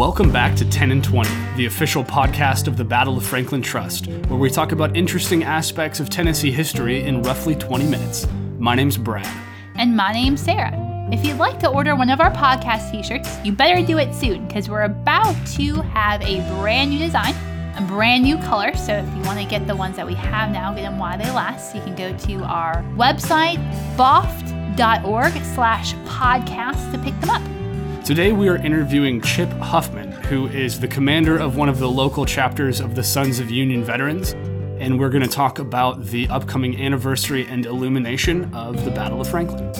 Welcome 0.00 0.32
back 0.32 0.56
to 0.56 0.64
10 0.64 0.92
and 0.92 1.04
20, 1.04 1.28
the 1.58 1.66
official 1.66 2.02
podcast 2.02 2.66
of 2.68 2.78
the 2.78 2.84
Battle 2.84 3.18
of 3.18 3.26
Franklin 3.26 3.60
Trust, 3.60 4.06
where 4.06 4.38
we 4.38 4.48
talk 4.48 4.72
about 4.72 4.96
interesting 4.96 5.44
aspects 5.44 6.00
of 6.00 6.08
Tennessee 6.08 6.50
history 6.50 7.04
in 7.04 7.22
roughly 7.22 7.54
20 7.54 7.86
minutes. 7.86 8.26
My 8.58 8.74
name's 8.74 8.96
Brad. 8.96 9.28
And 9.74 9.94
my 9.94 10.10
name's 10.14 10.40
Sarah. 10.40 10.72
If 11.12 11.22
you'd 11.22 11.36
like 11.36 11.58
to 11.58 11.68
order 11.68 11.94
one 11.96 12.08
of 12.08 12.18
our 12.18 12.32
podcast 12.32 12.90
t 12.90 13.02
shirts, 13.02 13.36
you 13.44 13.52
better 13.52 13.84
do 13.84 13.98
it 13.98 14.14
soon 14.14 14.46
because 14.46 14.70
we're 14.70 14.84
about 14.84 15.36
to 15.48 15.74
have 15.82 16.22
a 16.22 16.40
brand 16.58 16.92
new 16.92 16.98
design, 16.98 17.34
a 17.76 17.84
brand 17.86 18.22
new 18.22 18.38
color. 18.38 18.74
So 18.74 18.94
if 18.94 19.14
you 19.14 19.22
want 19.24 19.38
to 19.38 19.44
get 19.44 19.66
the 19.66 19.76
ones 19.76 19.96
that 19.96 20.06
we 20.06 20.14
have 20.14 20.50
now, 20.50 20.72
get 20.72 20.80
them 20.80 20.98
while 20.98 21.18
they 21.18 21.30
last, 21.30 21.76
you 21.76 21.82
can 21.82 21.94
go 21.94 22.16
to 22.16 22.44
our 22.44 22.82
website, 22.96 23.58
boft.org 23.98 25.32
slash 25.44 25.92
podcast 26.06 26.90
to 26.92 26.98
pick 26.98 27.20
them 27.20 27.28
up. 27.28 27.59
Today 28.04 28.32
we 28.32 28.48
are 28.48 28.56
interviewing 28.56 29.20
Chip 29.20 29.50
Huffman, 29.50 30.10
who 30.10 30.48
is 30.48 30.80
the 30.80 30.88
commander 30.88 31.36
of 31.36 31.56
one 31.56 31.68
of 31.68 31.78
the 31.78 31.88
local 31.88 32.24
chapters 32.24 32.80
of 32.80 32.96
the 32.96 33.04
Sons 33.04 33.38
of 33.38 33.50
Union 33.50 33.84
Veterans, 33.84 34.32
and 34.80 34.98
we're 34.98 35.10
going 35.10 35.22
to 35.22 35.28
talk 35.28 35.60
about 35.60 36.06
the 36.06 36.26
upcoming 36.28 36.80
anniversary 36.80 37.46
and 37.46 37.66
illumination 37.66 38.52
of 38.52 38.84
the 38.84 38.90
Battle 38.90 39.20
of 39.20 39.28
Franklin. 39.28 39.72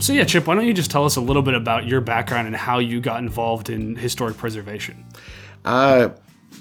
So, 0.00 0.12
yeah, 0.12 0.24
Chip, 0.24 0.46
why 0.46 0.54
don't 0.54 0.66
you 0.66 0.74
just 0.74 0.90
tell 0.90 1.04
us 1.04 1.16
a 1.16 1.20
little 1.20 1.42
bit 1.42 1.54
about 1.54 1.86
your 1.86 2.00
background 2.00 2.46
and 2.48 2.56
how 2.56 2.78
you 2.78 3.00
got 3.00 3.20
involved 3.20 3.70
in 3.70 3.94
historic 3.94 4.36
preservation? 4.36 5.04
I 5.64 6.10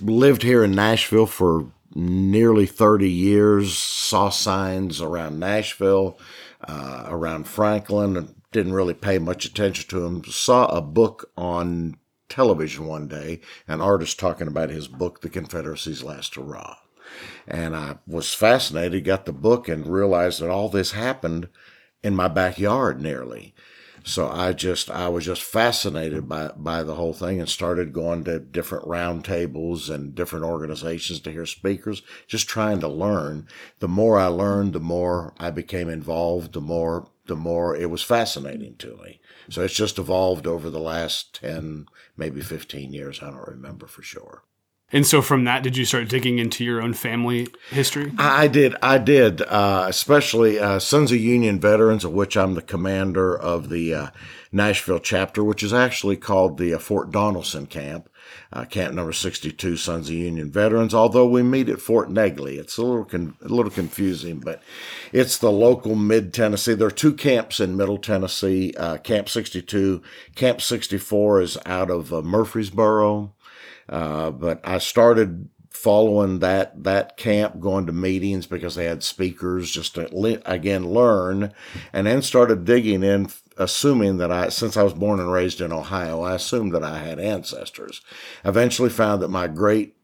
lived 0.02 0.44
here 0.44 0.64
in 0.64 0.72
Nashville 0.72 1.26
for 1.26 1.72
nearly 1.96 2.66
30 2.66 3.10
years, 3.10 3.78
saw 3.78 4.30
signs 4.30 5.02
around 5.02 5.40
Nashville, 5.40 6.18
uh, 6.68 7.06
around 7.08 7.48
Franklin, 7.48 8.36
didn't 8.52 8.74
really 8.74 8.94
pay 8.94 9.20
much 9.20 9.46
attention 9.46 9.90
to 9.90 10.00
them. 10.00 10.24
Saw 10.26 10.66
a 10.68 10.82
book 10.82 11.32
on 11.38 11.98
television 12.30 12.86
one 12.88 13.08
day, 13.08 13.42
an 13.68 13.82
artist 13.82 14.20
talking 14.20 14.48
about 14.48 14.70
his 14.70 14.88
book, 14.88 15.22
The 15.22 15.30
Confederacy's 15.30 16.04
Last 16.04 16.36
Hurrah. 16.36 16.78
And 17.48 17.76
I 17.76 17.98
was 18.08 18.34
fascinated, 18.34 19.04
got 19.04 19.26
the 19.26 19.34
book, 19.34 19.68
and 19.68 19.86
realized 19.86 20.40
that 20.42 20.50
all 20.50 20.70
this 20.70 20.94
happened 20.94 21.50
in 22.02 22.16
my 22.16 22.28
backyard 22.28 23.02
nearly. 23.02 23.54
So 24.06 24.28
I 24.28 24.52
just 24.52 24.92
I 24.92 25.08
was 25.08 25.26
just 25.26 25.42
fascinated 25.42 26.28
by 26.28 26.50
by 26.58 26.84
the 26.84 26.96
whole 26.96 27.14
thing 27.14 27.40
and 27.40 27.48
started 27.48 27.94
going 27.94 28.26
to 28.26 28.40
different 28.40 28.86
roundtables 28.86 29.90
and 29.90 30.14
different 30.14 30.44
organizations 30.44 31.22
to 31.22 31.32
hear 31.32 31.46
speakers, 31.46 32.02
just 32.28 32.50
trying 32.50 32.82
to 32.82 32.90
learn. 32.90 33.48
The 33.80 33.88
more 33.88 34.20
I 34.20 34.28
learned, 34.28 34.74
the 34.74 34.82
more 34.82 35.34
I 35.40 35.52
became 35.52 35.88
involved, 35.88 36.52
the 36.52 36.62
more 36.62 37.08
the 37.26 37.36
more 37.38 37.76
it 37.76 37.90
was 37.90 38.04
fascinating 38.04 38.76
to 38.78 38.98
me. 38.98 39.22
So 39.50 39.64
it's 39.64 39.74
just 39.74 39.98
evolved 39.98 40.46
over 40.46 40.70
the 40.70 40.80
last 40.80 41.36
10, 41.36 41.88
maybe 42.18 42.42
15 42.42 42.92
years, 42.94 43.22
I 43.22 43.28
don't 43.28 43.48
remember 43.48 43.88
for 43.88 44.02
sure. 44.02 44.44
And 44.94 45.08
so 45.08 45.24
from 45.24 45.44
that, 45.46 45.64
did 45.64 45.76
you 45.76 45.86
start 45.86 46.08
digging 46.08 46.38
into 46.38 46.64
your 46.64 46.80
own 46.80 46.94
family 46.94 47.48
history? 47.72 48.14
I 48.20 48.48
did. 48.48 48.76
I 48.84 49.00
did, 49.00 49.42
uh, 49.42 49.88
especially 49.90 50.60
uh, 50.60 50.78
Sons 50.78 51.12
of 51.12 51.18
Union 51.18 51.60
Veterans, 51.60 52.06
of 52.06 52.14
which 52.14 52.38
I'm 52.38 52.54
the 52.54 52.62
commander 52.62 53.36
of 53.36 53.70
the 53.70 53.92
uh, 53.92 54.08
Nashville 54.52 55.00
chapter, 55.00 55.44
which 55.44 55.64
is 55.64 55.74
actually 55.74 56.16
called 56.16 56.60
the 56.60 56.76
uh, 56.76 56.78
Fort 56.78 57.10
Donelson 57.10 57.68
Camp, 57.68 58.08
uh, 58.52 58.66
camp 58.66 58.94
number 58.94 59.14
62, 59.14 59.78
Sons 59.78 60.10
of 60.10 60.16
Union 60.16 60.52
Veterans. 60.52 60.94
Although 60.94 61.28
we 61.28 61.42
meet 61.42 61.70
at 61.70 61.82
Fort 61.82 62.12
Negley, 62.12 62.60
it's 62.60 62.78
a 62.78 62.84
little 62.84 63.06
con- 63.06 63.36
a 63.42 63.48
little 63.48 63.72
confusing, 63.72 64.42
but 64.42 64.62
it's 65.12 65.40
the 65.40 65.52
local 65.52 65.96
Mid 65.96 66.36
Tennessee. 66.36 66.76
There 66.76 66.88
are 66.88 66.92
two 66.92 67.16
camps 67.16 67.60
in 67.60 67.76
Middle 67.76 67.98
Tennessee. 67.98 68.76
Uh, 68.78 68.98
camp 68.98 69.28
62, 69.28 70.04
Camp 70.36 70.62
64 70.62 71.42
is 71.42 71.58
out 71.66 71.90
of 71.90 72.12
Murfreesboro. 72.12 73.34
Uh, 73.90 74.32
but 74.32 74.62
I 74.64 74.78
started 74.78 75.50
following 75.70 76.40
that 76.40 76.84
that 76.84 77.18
camp, 77.18 77.60
going 77.60 77.86
to 77.88 77.92
meetings 77.92 78.46
because 78.46 78.76
they 78.76 78.86
had 78.86 79.04
speakers, 79.04 79.72
just 79.72 79.96
to 79.96 80.08
le- 80.16 80.42
again 80.46 80.90
learn, 80.90 81.54
and 81.92 82.08
then 82.08 82.22
started 82.22 82.64
digging 82.64 83.04
in, 83.04 83.30
assuming 83.58 84.18
that 84.18 84.32
I, 84.32 84.50
since 84.50 84.78
I 84.78 84.84
was 84.84 84.94
born 84.94 85.20
and 85.20 85.32
raised 85.32 85.62
in 85.62 85.74
Ohio, 85.74 86.22
I 86.22 86.36
assumed 86.36 86.74
that 86.74 86.84
I 86.84 87.00
had 87.00 87.20
ancestors. 87.20 88.02
Eventually, 88.46 88.90
found 88.90 89.22
that 89.22 89.30
my 89.30 89.48
great 89.48 89.96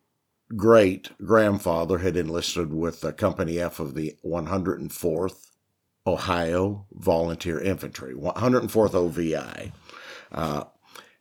great 0.56 1.11
grandfather 1.23 2.00
had 2.00 2.17
enlisted 2.17 2.73
with 2.73 3.01
the 3.01 3.13
Company 3.13 3.59
F 3.59 3.79
of 3.79 3.94
the 3.94 4.16
104th 4.25 5.51
Ohio 6.07 6.88
Volunteer 6.91 7.59
Infantry, 7.59 8.16
104th 8.16 8.96
OVI. 8.96 9.72
Uh, 10.31 10.63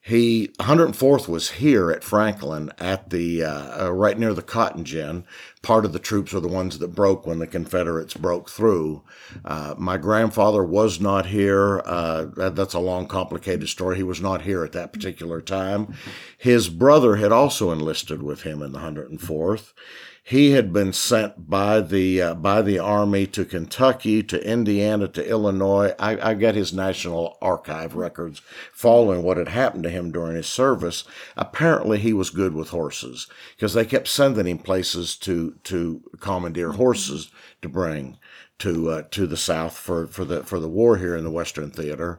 he 0.09 0.49
104th 0.59 1.29
was 1.29 1.51
here 1.51 1.91
at 1.91 2.03
Franklin 2.03 2.73
at 2.79 3.11
the 3.11 3.45
uh, 3.45 3.85
uh, 3.85 3.93
right 3.93 4.19
near 4.19 4.33
the 4.33 4.41
cotton 4.41 4.83
gin. 4.83 5.25
Part 5.61 5.85
of 5.85 5.93
the 5.93 5.99
troops 5.99 6.33
were 6.33 6.41
the 6.41 6.49
ones 6.49 6.79
that 6.79 6.95
broke 6.95 7.27
when 7.27 7.41
the 7.41 7.47
Confederates 7.47 8.15
broke 8.15 8.49
through. 8.49 9.03
Uh, 9.45 9.75
my 9.77 9.99
grandfather 9.99 10.65
was 10.65 10.99
not 10.99 11.27
here. 11.27 11.83
Uh, 11.85 12.25
that, 12.37 12.57
that's 12.57 12.73
a 12.73 12.79
long, 12.79 13.07
complicated 13.07 13.69
story. 13.69 13.97
He 13.97 14.03
was 14.03 14.23
not 14.23 14.43
here 14.43 14.65
at 14.65 14.73
that 14.73 14.95
particular 14.95 15.43
time. 15.43 15.93
His 16.39 16.71
brother 16.71 17.17
had 17.17 17.31
also 17.31 17.71
enlisted 17.71 18.23
with 18.23 18.45
him 18.45 18.63
in 18.63 18.73
the 18.73 18.79
104th 18.79 19.75
he 20.23 20.51
had 20.51 20.73
been 20.73 20.93
sent 20.93 21.49
by 21.49 21.81
the 21.81 22.21
uh, 22.21 22.35
by 22.35 22.61
the 22.61 22.79
army 22.79 23.27
to 23.29 23.45
Kentucky, 23.45 24.23
to 24.25 24.47
Indiana, 24.47 25.09
to 25.09 25.27
Illinois. 25.27 25.95
I, 25.99 26.31
I 26.31 26.35
got 26.35 26.55
his 26.55 26.73
National 26.73 27.39
Archive 27.41 27.95
records 27.95 28.43
following 28.73 29.23
what 29.23 29.37
had 29.37 29.49
happened 29.49 29.85
to 29.85 29.91
him 29.91 30.13
during 30.13 30.37
his 30.37 30.47
service. 30.47 31.05
Apparently, 31.37 31.99
he 31.99 32.13
was 32.13 32.31
good 32.31 32.55
with 32.55 32.71
horses 32.71 33.27
because 33.57 33.75
they 33.75 33.85
kept 33.85 34.09
sending 34.09 34.47
him 34.47 34.59
places 34.59 35.17
to 35.17 35.57
to 35.65 36.03
commandeer 36.21 36.73
horses 36.73 37.31
to 37.63 37.69
bring 37.69 38.19
to 38.59 38.91
uh, 38.91 39.03
to 39.11 39.27
the 39.27 39.37
South 39.37 39.77
for 39.77 40.07
for 40.07 40.25
the 40.25 40.43
for 40.43 40.61
the 40.61 40.69
war 40.69 40.99
here 40.99 41.17
in 41.17 41.25
the 41.25 41.31
Western 41.31 41.71
Theater. 41.71 42.19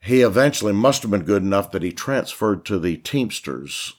He 0.00 0.20
eventually 0.20 0.72
must 0.72 1.02
have 1.02 1.10
been 1.10 1.24
good 1.24 1.42
enough 1.42 1.72
that 1.72 1.82
he 1.82 1.90
transferred 1.90 2.64
to 2.66 2.78
the 2.78 2.96
Teamsters 2.98 3.94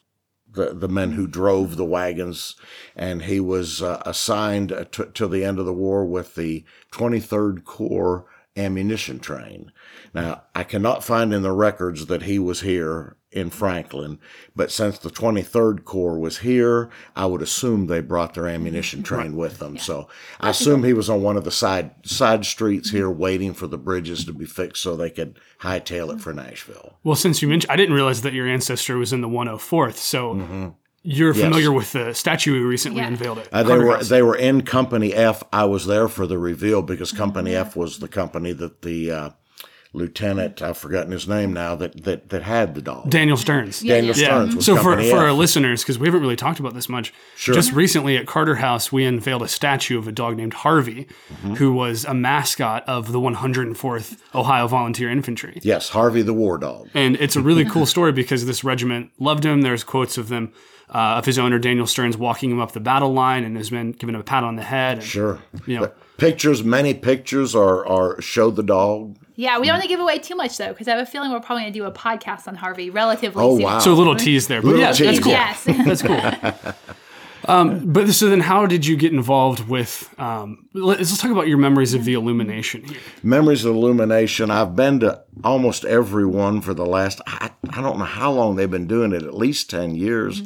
the, 0.58 0.74
the 0.74 0.90
men 0.90 1.14
who 1.14 1.26
drove 1.26 1.78
the 1.78 1.86
wagons, 1.86 2.56
and 2.96 3.24
he 3.24 3.40
was 3.40 3.82
uh, 3.82 4.02
assigned 4.06 4.74
uh, 4.74 4.84
t- 4.92 5.04
till 5.14 5.30
the 5.30 5.46
end 5.46 5.60
of 5.60 5.66
the 5.66 5.74
war 5.74 6.06
with 6.06 6.36
the 6.36 6.66
23rd 6.92 7.64
Corps 7.64 8.26
ammunition 8.58 9.20
train. 9.20 9.72
Now, 10.14 10.44
I 10.56 10.64
cannot 10.64 11.04
find 11.04 11.34
in 11.34 11.44
the 11.44 11.52
records 11.52 12.08
that 12.08 12.24
he 12.24 12.40
was 12.40 12.62
here 12.62 13.18
in 13.32 13.50
Franklin, 13.50 14.20
but 14.56 14.72
since 14.72 14.98
the 14.98 15.10
23rd 15.10 15.84
Corps 15.84 16.18
was 16.18 16.40
here, 16.40 16.90
I 17.16 17.26
would 17.26 17.42
assume 17.42 17.86
they 17.86 18.00
brought 18.00 18.34
their 18.34 18.48
ammunition 18.48 19.04
train 19.04 19.36
with 19.36 19.60
them. 19.60 19.76
Yeah. 19.76 19.82
So 19.82 20.08
I 20.40 20.50
assume 20.50 20.84
he 20.84 20.94
was 20.94 21.10
on 21.10 21.22
one 21.22 21.38
of 21.38 21.44
the 21.44 21.52
side 21.52 21.92
side 22.04 22.46
streets 22.46 22.90
here 22.90 23.10
waiting 23.10 23.54
for 23.54 23.68
the 23.68 23.78
bridges 23.78 24.26
to 24.26 24.34
be 24.34 24.46
fixed 24.46 24.82
so 24.82 24.96
they 24.96 25.10
could 25.10 25.40
hightail 25.62 26.14
it 26.14 26.22
for 26.22 26.34
Nashville. 26.34 26.98
Well, 27.04 27.16
since 27.16 27.42
you 27.42 27.48
mentioned, 27.48 27.72
I 27.72 27.76
didn't 27.76 27.96
realize 27.96 28.22
that 28.22 28.34
your 28.34 28.48
ancestor 28.48 28.98
was 28.98 29.14
in 29.14 29.22
the 29.22 29.30
104th. 29.30 29.98
So 29.98 30.34
mm-hmm. 30.34 30.68
You're 31.10 31.34
familiar 31.34 31.72
with 31.72 31.94
the 31.94 32.14
statue 32.14 32.52
we 32.52 32.60
recently 32.60 33.00
yeah. 33.00 33.08
unveiled 33.08 33.38
it. 33.38 33.48
Uh, 33.50 33.64
they 33.64 33.78
were 33.78 34.04
they 34.04 34.22
were 34.22 34.36
in 34.36 34.64
Company 34.64 35.14
F. 35.14 35.42
I 35.54 35.64
was 35.64 35.86
there 35.86 36.10
for 36.10 36.28
the 36.28 36.38
reveal 36.38 36.82
because 36.82 37.14
Company. 37.14 37.56
F 37.56 37.78
was 37.78 38.00
the 38.00 38.10
company 38.10 38.52
that 38.52 38.82
the 38.82 39.12
uh, 39.12 39.30
lieutenant 39.94 40.62
I've 40.62 40.78
forgotten 40.78 41.12
his 41.12 41.28
name 41.28 41.54
now 41.54 41.76
that 41.76 42.04
that, 42.04 42.30
that 42.30 42.44
had 42.44 42.76
the 42.76 42.82
dog. 42.82 43.10
Daniel 43.10 43.38
Stearns. 43.38 43.84
Yeah, 43.84 43.96
Daniel 43.96 44.16
yeah. 44.16 44.26
Stearns. 44.26 44.56
Yeah. 44.56 44.62
so 44.62 44.76
for 44.78 45.02
for 45.04 45.18
our 45.18 45.32
listeners, 45.32 45.84
because 45.84 45.98
we 45.98 46.08
haven't 46.08 46.22
really 46.22 46.36
talked 46.36 46.60
about 46.60 46.74
this 46.74 46.90
much. 46.90 47.14
Sure. 47.36 47.56
Just 47.56 47.72
recently 47.72 48.18
at 48.18 48.28
Carter 48.28 48.56
House, 48.56 48.92
we 48.92 49.06
unveiled 49.06 49.42
a 49.42 49.48
statue 49.48 49.98
of 49.98 50.08
a 50.08 50.12
dog 50.12 50.38
named 50.38 50.54
Harvey, 50.54 51.08
mm-hmm. 51.30 51.56
who 51.56 51.74
was 51.74 52.06
a 52.06 52.14
mascot 52.14 52.84
of 52.88 53.12
the 53.12 53.20
104th 53.20 54.18
Ohio 54.36 54.68
Volunteer 54.68 55.10
Infantry. 55.10 55.60
Yes, 55.64 55.90
Harvey 55.90 56.22
the 56.22 56.34
War 56.34 56.58
Dog. 56.58 56.90
And 56.94 57.16
it's 57.18 57.36
a 57.36 57.42
really 57.42 57.66
cool 57.70 57.86
story 57.86 58.12
because 58.12 58.46
this 58.46 58.64
regiment 58.64 59.12
loved 59.20 59.46
him. 59.46 59.62
There's 59.62 59.84
quotes 59.84 60.18
of 60.18 60.30
them 60.30 60.54
uh, 60.90 61.18
of 61.18 61.26
his 61.26 61.38
owner 61.38 61.60
Daniel 61.60 61.88
Stearns 61.88 62.18
walking 62.18 62.52
him 62.52 62.60
up 62.60 62.72
the 62.72 62.80
battle 62.80 63.14
line 63.14 63.44
and 63.44 63.58
his 63.58 63.72
men 63.72 63.92
giving 63.92 64.16
him 64.16 64.22
a 64.22 64.24
pat 64.24 64.44
on 64.44 64.56
the 64.56 64.64
head. 64.64 65.00
And, 65.00 65.06
sure, 65.06 65.40
you 65.66 65.80
know. 65.80 65.92
Pictures, 66.18 66.64
many 66.64 66.94
pictures 66.94 67.56
are 67.56 67.86
are 67.88 68.22
show 68.22 68.52
the 68.52 68.64
dog. 68.64 69.18
Yeah, 69.36 69.60
we 69.60 69.68
don't 69.68 69.76
want 69.76 69.84
to 69.84 69.90
give 69.90 70.00
away 70.00 70.18
too 70.20 70.36
much 70.36 70.58
though, 70.58 70.70
because 70.70 70.88
I 70.88 70.96
have 70.96 71.08
a 71.08 71.10
feeling 71.10 71.32
we're 71.32 71.40
probably 71.40 71.64
going 71.64 71.74
to 71.74 71.80
do 71.80 71.86
a 71.86 71.92
podcast 71.92 72.48
on 72.48 72.56
Harvey 72.56 72.90
relatively 72.90 73.44
oh, 73.44 73.56
soon. 73.56 73.66
Wow. 73.66 73.80
So 73.80 73.94
a 73.94 73.96
little 73.96 74.16
tease 74.16 74.48
there, 74.48 74.62
but 74.62 74.70
little 74.70 74.82
yeah, 74.82 74.92
tease. 74.92 75.20
that's 75.22 75.22
cool. 75.22 75.32
Yes, 75.32 75.64
that's 75.64 76.02
cool. 76.02 76.74
Um, 77.48 77.92
but 77.94 78.10
so 78.10 78.30
then, 78.30 78.42
how 78.42 78.66
did 78.66 78.86
you 78.86 78.98
get 78.98 79.14
involved 79.14 79.68
with? 79.68 80.14
Um, 80.20 80.68
let's, 80.74 81.00
let's 81.00 81.18
talk 81.22 81.32
about 81.32 81.48
your 81.48 81.58
memories 81.58 81.94
of 81.94 82.04
the 82.04 82.14
illumination. 82.14 82.84
Here. 82.84 83.00
Memories 83.24 83.64
of 83.64 83.76
Illumination. 83.76 84.52
I've 84.52 84.76
been 84.76 85.00
to 85.00 85.24
almost 85.44 85.86
every 85.86 86.26
one 86.26 86.62
for 86.62 86.74
the 86.74 86.86
last. 86.86 87.22
I, 87.26 87.52
I 87.70 87.82
don't 87.82 88.00
know 88.00 88.06
how 88.06 88.32
long 88.32 88.56
they've 88.56 88.70
been 88.70 88.88
doing 88.88 89.14
it. 89.14 89.24
At 89.24 89.34
least 89.34 89.70
ten 89.70 89.96
years, 89.96 90.42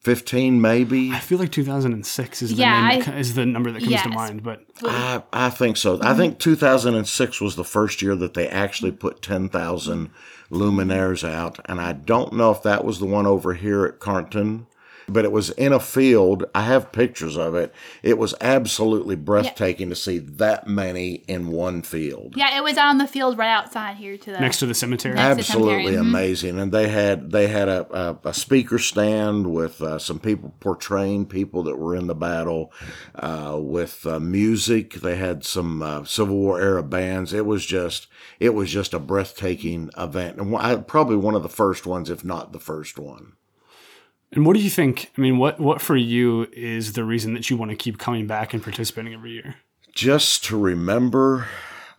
fifteen 0.00 0.60
maybe. 0.60 1.12
I 1.12 1.20
feel 1.20 1.38
like 1.38 1.52
2006 1.52 2.42
is 2.42 2.50
the 2.50 2.56
Yeah, 2.56 2.88
name 2.88 3.02
I- 3.06 3.18
is 3.18 3.34
the 3.34 3.46
number 3.46 3.70
that 3.70 3.82
comes 3.82 4.02
to 4.02 4.08
mind. 4.08 4.42
But 4.42 4.64
I, 4.82 5.22
I 5.32 5.50
think 5.50 5.76
so. 5.76 5.96
I 5.96 5.98
mm-hmm. 5.98 6.16
think 6.18 6.38
2006 6.38 7.40
was 7.40 7.56
the 7.56 7.64
first 7.64 8.02
year 8.02 8.16
that 8.16 8.34
they 8.34 8.48
actually 8.48 8.92
put 8.92 9.22
10,000 9.22 10.10
luminaires 10.50 11.28
out. 11.28 11.58
And 11.66 11.80
I 11.80 11.92
don't 11.92 12.32
know 12.32 12.50
if 12.50 12.62
that 12.62 12.84
was 12.84 12.98
the 12.98 13.06
one 13.06 13.26
over 13.26 13.54
here 13.54 13.84
at 13.84 14.00
Carnton, 14.00 14.66
but 15.08 15.24
it 15.24 15.32
was 15.32 15.50
in 15.50 15.72
a 15.72 15.80
field. 15.80 16.44
I 16.54 16.62
have 16.62 16.92
pictures 16.92 17.36
of 17.36 17.54
it. 17.54 17.74
It 18.02 18.18
was 18.18 18.34
absolutely 18.40 19.16
breathtaking 19.16 19.88
to 19.90 19.96
see 19.96 20.18
that 20.18 20.66
many 20.66 21.14
in 21.28 21.48
one 21.48 21.82
field. 21.82 22.34
Yeah, 22.36 22.56
it 22.56 22.62
was 22.62 22.78
on 22.78 22.98
the 22.98 23.06
field 23.06 23.38
right 23.38 23.50
outside 23.50 23.96
here 23.96 24.16
to 24.16 24.32
the 24.32 24.40
next 24.40 24.58
to 24.58 24.66
the 24.66 24.74
cemetery. 24.74 25.14
Next- 25.14 25.36
to 25.36 25.40
Absolutely 25.40 25.74
Cemetery, 25.84 25.96
mhm. 25.96 26.00
amazing, 26.00 26.58
and 26.58 26.72
they 26.72 26.88
had 26.88 27.30
they 27.30 27.48
had 27.48 27.68
a, 27.68 27.86
a, 28.24 28.28
a 28.28 28.34
speaker 28.34 28.78
stand 28.78 29.52
with 29.52 29.80
uh, 29.80 29.98
some 29.98 30.18
people 30.18 30.54
portraying 30.60 31.26
people 31.26 31.62
that 31.64 31.78
were 31.78 31.94
in 31.94 32.06
the 32.06 32.14
battle, 32.14 32.72
uh, 33.14 33.56
with 33.58 34.06
uh, 34.06 34.20
music. 34.20 34.94
They 34.94 35.16
had 35.16 35.44
some 35.44 35.82
uh, 35.82 36.04
Civil 36.04 36.36
War 36.36 36.60
era 36.60 36.82
bands. 36.82 37.32
It 37.32 37.46
was 37.46 37.64
just 37.66 38.06
it 38.38 38.54
was 38.54 38.70
just 38.70 38.94
a 38.94 38.98
breathtaking 38.98 39.90
event, 39.96 40.38
and 40.38 40.54
I, 40.56 40.76
probably 40.76 41.16
one 41.16 41.34
of 41.34 41.42
the 41.42 41.48
first 41.48 41.86
ones, 41.86 42.10
if 42.10 42.24
not 42.24 42.52
the 42.52 42.60
first 42.60 42.98
one. 42.98 43.34
And 44.32 44.46
what 44.46 44.54
do 44.56 44.62
you 44.62 44.70
think? 44.70 45.10
I 45.18 45.20
mean, 45.20 45.38
what 45.38 45.58
what 45.58 45.80
for 45.80 45.96
you 45.96 46.48
is 46.52 46.92
the 46.92 47.04
reason 47.04 47.34
that 47.34 47.50
you 47.50 47.56
want 47.56 47.70
to 47.70 47.76
keep 47.76 47.98
coming 47.98 48.26
back 48.26 48.54
and 48.54 48.62
participating 48.62 49.12
every 49.12 49.32
year? 49.32 49.56
just 49.92 50.44
to 50.44 50.58
remember 50.58 51.46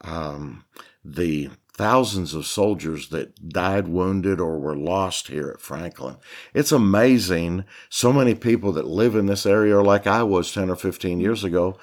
um, 0.01 0.65
the 1.03 1.49
thousands 1.73 2.33
of 2.33 2.45
soldiers 2.45 3.09
that 3.09 3.49
died 3.49 3.87
wounded 3.87 4.39
or 4.39 4.59
were 4.59 4.75
lost 4.75 5.27
here 5.27 5.49
at 5.49 5.61
Franklin. 5.61 6.17
It's 6.53 6.71
amazing. 6.71 7.65
So 7.89 8.11
many 8.11 8.35
people 8.35 8.71
that 8.73 8.85
live 8.85 9.15
in 9.15 9.25
this 9.25 9.45
area, 9.45 9.81
like 9.81 10.05
I 10.05 10.23
was 10.23 10.51
10 10.53 10.69
or 10.69 10.75
15 10.75 11.19
years 11.19 11.43
ago, 11.43 11.77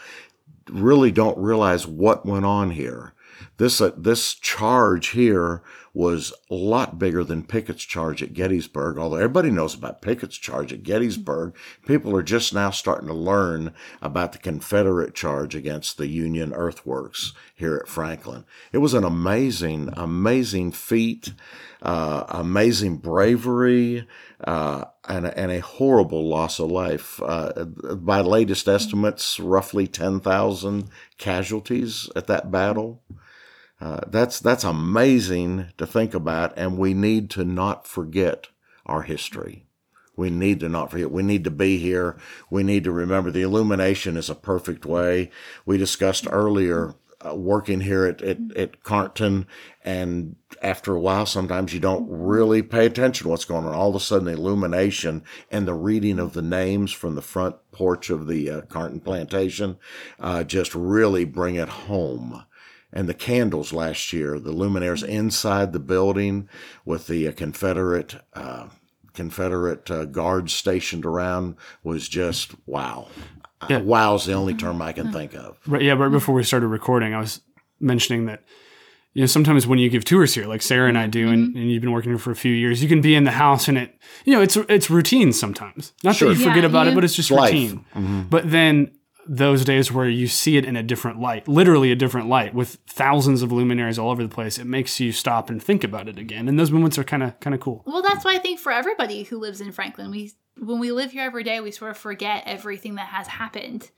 really 0.69 1.11
don't 1.11 1.39
realize 1.39 1.87
what 1.87 2.27
went 2.27 2.45
on 2.45 2.71
here. 2.71 3.15
This 3.59 3.81
uh, 3.81 3.91
this 3.97 4.35
charge 4.35 5.09
here 5.09 5.63
was 5.93 6.33
a 6.49 6.55
lot 6.55 6.97
bigger 6.97 7.25
than 7.25 7.43
Pickett's 7.43 7.83
charge 7.83 8.23
at 8.23 8.33
Gettysburg. 8.33 8.99
Although 8.99 9.17
everybody 9.17 9.51
knows 9.51 9.75
about 9.75 10.01
Pickett's 10.01 10.39
charge 10.39 10.73
at 10.73 10.85
Gettysburg, 10.85 11.57
people 11.85 12.15
are 12.15 12.23
just 12.23 12.55
now 12.55 12.71
starting 12.71 13.09
to 13.09 13.15
learn 13.15 13.75
about 14.01 14.31
the 14.31 14.39
Confederate 14.39 15.13
charge 15.13 15.57
against 15.57 15.99
the 15.99 16.07
Union 16.07 16.53
earthworks 16.55 17.33
here 17.53 17.75
at 17.75 17.89
Franklin. 17.89 18.45
It 18.71 18.79
was 18.79 18.95
an 18.95 19.03
amazing, 19.03 19.93
amazing 19.95 20.71
feat, 20.71 21.33
uh, 21.83 22.27
amazing 22.29 22.99
bravery, 22.99 24.07
uh, 24.45 24.85
and, 25.09 25.27
and 25.27 25.51
a 25.51 25.59
horrible 25.61 26.29
loss 26.29 26.61
of 26.61 26.71
life. 26.71 27.21
Uh, 27.21 27.65
by 27.65 28.21
latest 28.21 28.69
estimates, 28.69 29.41
roughly 29.41 29.89
10,000 29.89 30.91
casualties 31.17 32.09
at 32.15 32.29
that 32.29 32.53
battle. 32.53 33.03
Uh, 33.81 34.01
that's 34.09 34.41
that's 34.41 34.65
amazing 34.65 35.67
to 35.77 35.87
think 35.87 36.15
about, 36.15 36.53
and 36.57 36.77
we 36.77 36.95
need 36.95 37.31
to 37.31 37.45
not 37.45 37.87
forget 37.87 38.49
our 38.87 39.03
history. 39.03 39.67
We 40.17 40.31
need 40.31 40.59
to 40.61 40.69
not 40.69 40.91
forget. 40.91 41.13
We 41.13 41.23
need 41.23 41.45
to 41.45 41.51
be 41.51 41.79
here. 41.79 42.17
We 42.51 42.65
need 42.65 42.83
to 42.85 42.93
remember 42.93 43.31
the 43.31 43.43
illumination 43.43 44.17
is 44.17 44.29
a 44.29 44.35
perfect 44.35 44.85
way. 44.85 45.31
We 45.65 45.79
discussed 45.79 46.27
earlier 46.29 46.97
uh, 47.25 47.37
working 47.37 47.83
here 47.83 48.05
at, 48.05 48.21
at, 48.23 48.39
at 48.57 48.83
Carnton, 48.83 49.47
and 49.85 50.35
after 50.61 50.95
a 50.95 51.01
while, 51.01 51.25
sometimes 51.25 51.73
you 51.73 51.79
don't 51.79 52.09
really 52.11 52.63
pay 52.63 52.87
attention 52.87 53.25
to 53.25 53.31
what's 53.31 53.45
going 53.45 53.65
on. 53.65 53.75
All 53.75 53.91
of 53.91 53.95
a 53.95 54.01
sudden, 54.01 54.27
the 54.27 54.33
illumination 54.33 55.23
and 55.53 55.69
the 55.69 55.75
reading 55.75 56.19
of 56.19 56.33
the 56.33 56.43
names 56.43 56.91
from 56.91 57.15
the 57.15 57.23
front 57.23 57.55
porch 57.71 58.11
of 58.11 58.27
the 58.27 58.51
uh, 58.51 58.61
Carnton 58.63 58.99
plantation 58.99 59.79
uh, 60.19 60.43
just 60.43 60.75
really 60.75 61.25
bring 61.25 61.55
it 61.55 61.69
home 61.69 62.45
and 62.93 63.09
the 63.09 63.15
candles 63.15 63.73
last 63.73 64.13
year, 64.13 64.39
the 64.39 64.53
luminaires 64.53 65.07
inside 65.07 65.73
the 65.73 65.79
building 65.81 66.49
with 66.85 67.07
the 67.07 67.29
uh, 67.29 67.33
Confederate 67.33 68.17
uh, 68.35 68.69
Confederate 69.15 69.91
uh, 69.91 70.05
guards 70.05 70.53
stationed 70.53 71.05
around 71.05 71.57
was 71.83 72.09
just 72.09 72.53
wow. 72.67 73.09
Yeah. 73.69 73.79
Uh, 73.79 73.81
wow's 73.81 74.25
the 74.27 74.35
only 74.35 74.55
term 74.55 74.81
I 74.81 74.93
can 74.93 75.13
think 75.13 75.35
of. 75.35 75.59
Right, 75.67 75.83
yeah, 75.83 75.95
right 75.95 76.11
before 76.11 76.35
we 76.35 76.45
started 76.45 76.69
recording, 76.69 77.13
I 77.15 77.19
was 77.19 77.41
mentioning 77.81 78.27
that 78.27 78.45
you 79.15 79.23
know 79.23 79.27
sometimes 79.27 79.67
when 79.67 79.81
you 79.81 79.89
give 79.91 80.05
tours 80.05 80.35
here, 80.35 80.47
like 80.47 80.63
Sarah 80.63 80.89
and 80.89 80.97
I 80.97 81.09
do, 81.09 81.29
and, 81.29 81.57
and 81.57 81.69
you've 81.71 81.81
been 81.83 81.91
working 81.91 82.13
here 82.13 82.19
for 82.19 82.31
a 82.31 82.37
few 82.37 82.53
years, 82.53 82.81
you 82.83 82.89
can 82.89 83.01
be 83.01 83.17
in 83.17 83.25
the 83.25 83.33
house 83.33 83.67
and 83.67 83.77
it, 83.77 83.99
you 84.25 84.33
know, 84.33 84.41
it's 84.41 84.57
it's 84.69 84.89
routine 84.91 85.33
sometimes. 85.33 85.93
Not 86.05 86.15
Sure. 86.15 86.29
that 86.29 86.39
you 86.39 86.45
forget 86.45 86.63
Yeah, 86.63 86.69
about 86.69 86.87
it, 86.87 86.95
but 86.95 87.03
it's 87.03 87.17
just 87.17 87.31
Life. 87.33 87.53
routine. 87.53 88.27
But 88.31 88.49
then 88.51 88.93
those 89.29 89.65
days 89.65 89.93
where 89.93 90.09
you 90.09 90.27
see 90.27 90.57
it 90.57 90.65
in 90.65 90.77
a 90.77 90.83
different 90.83 91.21
light, 91.21 91.47
literally 91.47 91.93
a 91.93 91.97
different 91.97 92.29
light, 92.29 92.55
with 92.55 92.79
thousands 92.87 93.43
of 93.43 93.53
luminaries 93.53 93.99
all 93.99 94.11
over 94.11 94.23
the 94.23 94.29
place, 94.29 94.59
it 94.59 94.65
makes 94.65 94.99
you 94.99 95.13
stop 95.13 95.51
and 95.51 95.63
think 95.63 95.85
about 95.85 96.09
it 96.09 96.19
again. 96.19 96.49
And 96.49 96.59
those 96.59 96.71
moments 96.71 96.99
are 96.99 97.05
kind 97.05 97.23
of 97.23 97.39
kind 97.41 97.55
of 97.55 97.61
cool. 97.61 97.83
Well, 97.87 98.03
that's 98.03 98.25
why 98.25 98.35
I 98.35 98.39
think 98.39 98.59
for 98.59 98.73
everybody 98.73 99.25
who 99.25 99.39
lives 99.39 99.61
in 99.61 99.71
Franklin, 99.73 100.11
we 100.11 100.33
when 100.59 100.81
we 100.81 100.91
live 100.91 101.13
here 101.13 101.23
every 101.23 101.45
day, 101.45 101.61
we 101.61 101.71
sort 101.71 101.91
of 101.91 101.99
forget 101.99 102.43
everything 102.47 102.97
that 102.97 103.09
has 103.09 103.27
happened. 103.29 103.91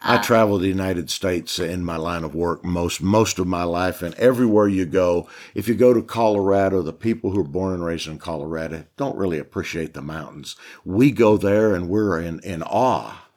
I 0.00 0.16
uh, 0.16 0.22
travel 0.22 0.58
the 0.58 0.68
United 0.68 1.10
States 1.10 1.58
in 1.58 1.84
my 1.84 1.96
line 1.96 2.22
of 2.22 2.34
work 2.34 2.64
most 2.64 3.02
most 3.02 3.40
of 3.40 3.48
my 3.48 3.64
life, 3.64 4.00
and 4.00 4.14
everywhere 4.14 4.68
you 4.68 4.86
go, 4.86 5.28
if 5.54 5.66
you 5.66 5.74
go 5.74 5.92
to 5.92 6.02
Colorado, 6.02 6.82
the 6.82 6.92
people 6.92 7.32
who 7.32 7.40
are 7.40 7.44
born 7.44 7.74
and 7.74 7.84
raised 7.84 8.06
in 8.06 8.18
Colorado 8.18 8.84
don't 8.96 9.16
really 9.16 9.38
appreciate 9.38 9.94
the 9.94 10.02
mountains. 10.02 10.54
We 10.84 11.10
go 11.10 11.36
there 11.36 11.74
and 11.74 11.88
we're 11.88 12.20
in, 12.20 12.38
in 12.40 12.62
awe. 12.62 13.27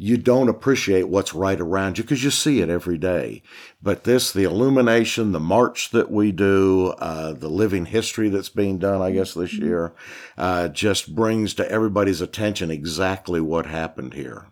You 0.00 0.16
don't 0.16 0.48
appreciate 0.48 1.08
what's 1.08 1.34
right 1.34 1.60
around 1.60 1.98
you 1.98 2.04
because 2.04 2.22
you 2.22 2.30
see 2.30 2.60
it 2.60 2.70
every 2.70 2.98
day. 2.98 3.42
But 3.82 4.04
this, 4.04 4.32
the 4.32 4.44
illumination, 4.44 5.32
the 5.32 5.40
march 5.40 5.90
that 5.90 6.08
we 6.08 6.30
do, 6.30 6.94
uh, 6.98 7.32
the 7.32 7.48
living 7.48 7.86
history 7.86 8.28
that's 8.28 8.48
being 8.48 8.78
done, 8.78 9.02
I 9.02 9.10
guess, 9.10 9.34
this 9.34 9.54
year, 9.54 9.92
uh, 10.36 10.68
just 10.68 11.16
brings 11.16 11.52
to 11.54 11.68
everybody's 11.68 12.20
attention 12.20 12.70
exactly 12.70 13.40
what 13.40 13.66
happened 13.66 14.14
here. 14.14 14.46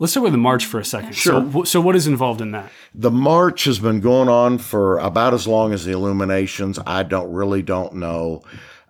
Let's 0.00 0.14
start 0.14 0.24
with 0.24 0.32
the 0.32 0.38
march 0.38 0.66
for 0.66 0.80
a 0.80 0.84
second. 0.84 1.12
Sure. 1.12 1.48
So, 1.52 1.64
so 1.64 1.80
what 1.80 1.94
is 1.94 2.08
involved 2.08 2.40
in 2.40 2.50
that? 2.50 2.72
The 2.92 3.12
march 3.12 3.64
has 3.64 3.78
been 3.78 4.00
going 4.00 4.28
on 4.28 4.58
for 4.58 4.98
about 4.98 5.34
as 5.34 5.46
long 5.46 5.72
as 5.72 5.84
the 5.84 5.92
illuminations. 5.92 6.80
I 6.84 7.04
don't 7.04 7.30
really 7.30 7.62
don't 7.62 7.94
know. 7.94 8.42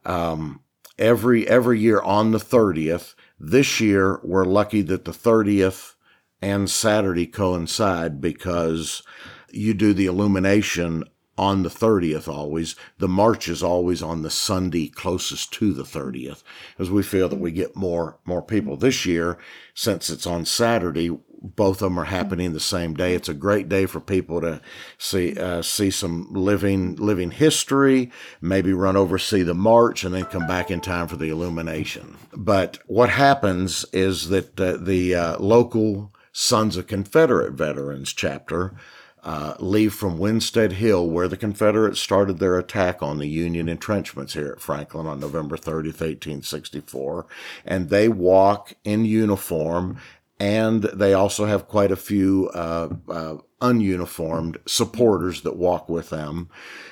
Um, 0.07 0.61
every 0.99 1.47
every 1.49 1.81
year 1.81 2.01
on 2.01 2.31
the 2.31 2.39
thirtieth. 2.39 3.15
This 3.41 3.81
year 3.81 4.21
we're 4.23 4.45
lucky 4.45 4.83
that 4.83 5.05
the 5.05 5.13
thirtieth 5.13 5.97
and 6.43 6.71
Saturday 6.71 7.27
coincide 7.27 8.21
because 8.21 9.03
you 9.51 9.75
do 9.75 9.93
the 9.93 10.07
illumination 10.07 11.05
on 11.37 11.63
the 11.63 11.71
30th 11.71 12.29
always. 12.29 12.77
The 12.99 13.09
march 13.09 13.49
is 13.49 13.63
always 13.63 14.03
on 14.03 14.23
the 14.23 14.31
Sunday 14.31 14.89
closest 14.89 15.53
to 15.55 15.73
the 15.73 15.85
30th 15.85 16.43
as 16.79 16.91
we 16.91 17.03
feel 17.03 17.29
that 17.29 17.41
we 17.41 17.51
get 17.51 17.77
more 17.77 18.19
more 18.25 18.43
people 18.43 18.77
this 18.77 19.07
year 19.07 19.39
since 19.75 20.11
it's 20.11 20.27
on 20.27 20.45
Saturday 20.45 21.11
both 21.43 21.77
of 21.77 21.91
them 21.91 21.99
are 21.99 22.05
happening 22.05 22.53
the 22.53 22.61
same 22.61 22.95
day. 22.95 23.15
It's 23.15 23.29
a 23.29 23.35
great 23.35 23.69
day 23.69 23.87
for 23.87 24.01
people 24.01 24.41
to 24.43 24.61
see 24.99 25.39
uh, 25.39 25.63
see 25.63 25.91
some 25.91 26.29
living 26.33 26.97
living 26.97 27.31
history, 27.31 28.11
maybe 28.41 28.73
run 28.73 28.97
over 28.97 29.19
see 29.19 29.43
the 29.43 29.55
march, 29.55 30.05
and 30.05 30.15
then 30.15 30.27
come 30.27 30.47
back 30.47 30.71
in 30.71 30.81
time 30.81 31.09
for 31.09 31.17
the 31.17 31.31
illumination. 31.31 32.17
But 32.33 32.79
what 32.87 33.11
happens 33.11 33.85
is 33.93 34.29
that 34.29 34.61
uh, 34.61 34.77
the 34.79 35.15
uh, 35.15 35.39
local 35.39 36.13
Sons 36.33 36.77
of 36.77 36.87
Confederate 36.87 37.53
Veterans 37.53 38.13
chapter 38.13 38.75
uh, 39.23 39.55
leave 39.59 39.93
from 39.93 40.19
Winstead 40.19 40.73
Hill, 40.73 41.09
where 41.09 41.29
the 41.29 41.37
Confederates 41.37 42.01
started 42.01 42.39
their 42.39 42.59
attack 42.59 43.03
on 43.03 43.19
the 43.19 43.29
Union 43.29 43.69
entrenchments 43.69 44.33
here 44.33 44.49
at 44.49 44.61
Franklin 44.61 45.07
on 45.07 45.21
November 45.21 45.57
30th, 45.57 46.01
1864. 46.01 47.27
And 47.65 47.91
they 47.91 48.09
walk 48.09 48.73
in 48.83 49.05
uniform, 49.05 49.99
and 50.39 50.85
they 50.85 51.13
also 51.13 51.45
have 51.45 51.69
quite 51.69 51.93
a 51.93 51.97
few 51.97 52.49
uh, 52.55 52.89
uh, 53.09 53.37
ununiformed 53.61 54.57
supporters 54.67 55.43
that 55.43 55.57
walk 55.57 55.89
with 55.89 56.09
them. 56.11 56.49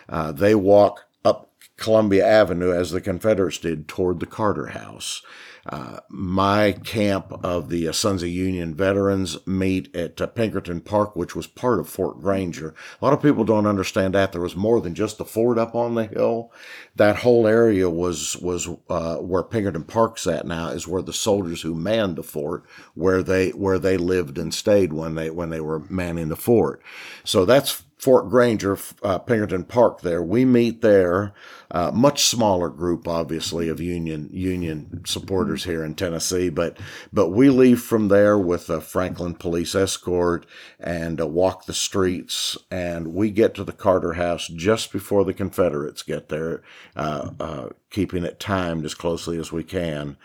Uh, 0.08 0.32
they 0.32 0.54
walk 0.54 1.07
up 1.28 1.52
Columbia 1.76 2.26
Avenue 2.26 2.72
as 2.72 2.90
the 2.90 3.00
Confederates 3.00 3.58
did 3.58 3.88
toward 3.88 4.20
the 4.20 4.26
Carter 4.26 4.68
House. 4.68 5.22
Uh, 5.70 5.98
my 6.08 6.72
camp 6.72 7.44
of 7.44 7.68
the 7.68 7.86
uh, 7.86 7.92
Sons 7.92 8.22
of 8.22 8.28
Union 8.30 8.74
veterans 8.74 9.36
meet 9.46 9.94
at 9.94 10.18
uh, 10.18 10.26
Pinkerton 10.26 10.80
Park, 10.80 11.14
which 11.14 11.36
was 11.36 11.46
part 11.46 11.78
of 11.78 11.88
Fort 11.88 12.22
Granger. 12.22 12.74
A 13.00 13.04
lot 13.04 13.12
of 13.12 13.20
people 13.20 13.44
don't 13.44 13.66
understand 13.66 14.14
that 14.14 14.32
there 14.32 14.40
was 14.40 14.56
more 14.56 14.80
than 14.80 14.94
just 14.94 15.18
the 15.18 15.26
fort 15.26 15.58
up 15.58 15.74
on 15.74 15.94
the 15.94 16.06
hill. 16.06 16.50
That 16.96 17.16
whole 17.16 17.46
area 17.46 17.90
was 17.90 18.38
was 18.38 18.66
uh, 18.88 19.16
where 19.16 19.42
Pinkerton 19.42 19.84
Park's 19.84 20.26
at 20.26 20.46
now 20.46 20.68
is 20.68 20.88
where 20.88 21.02
the 21.02 21.12
soldiers 21.12 21.60
who 21.60 21.74
manned 21.74 22.16
the 22.16 22.22
fort, 22.22 22.64
where 22.94 23.22
they 23.22 23.50
where 23.50 23.78
they 23.78 23.98
lived 23.98 24.38
and 24.38 24.54
stayed 24.54 24.94
when 24.94 25.16
they 25.16 25.28
when 25.28 25.50
they 25.50 25.60
were 25.60 25.80
manning 25.90 26.28
the 26.28 26.36
fort. 26.36 26.82
So 27.24 27.44
that's 27.44 27.84
Fort 27.98 28.28
Granger, 28.28 28.78
uh, 29.02 29.18
Pinkerton 29.18 29.64
Park. 29.64 30.02
There, 30.02 30.22
we 30.22 30.44
meet 30.44 30.82
there. 30.82 31.32
Uh, 31.70 31.90
much 31.92 32.24
smaller 32.24 32.68
group, 32.68 33.08
obviously, 33.08 33.68
of 33.68 33.80
Union 33.80 34.30
Union 34.32 35.02
supporters 35.04 35.64
here 35.64 35.84
in 35.84 35.94
Tennessee, 35.94 36.48
but 36.48 36.78
but 37.12 37.30
we 37.30 37.50
leave 37.50 37.82
from 37.82 38.08
there 38.08 38.38
with 38.38 38.70
a 38.70 38.80
Franklin 38.80 39.34
police 39.34 39.74
escort 39.74 40.46
and 40.78 41.20
uh, 41.20 41.26
walk 41.26 41.66
the 41.66 41.74
streets, 41.74 42.56
and 42.70 43.14
we 43.14 43.30
get 43.30 43.54
to 43.54 43.64
the 43.64 43.72
Carter 43.72 44.12
House 44.14 44.46
just 44.46 44.92
before 44.92 45.24
the 45.24 45.34
Confederates 45.34 46.02
get 46.04 46.28
there, 46.28 46.62
uh, 46.96 47.30
uh, 47.40 47.68
keeping 47.90 48.24
it 48.24 48.38
timed 48.38 48.84
as 48.84 48.94
closely 48.94 49.38
as 49.38 49.50
we 49.50 49.64
can 49.64 50.16